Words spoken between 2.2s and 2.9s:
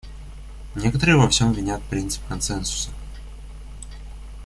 консенсуса.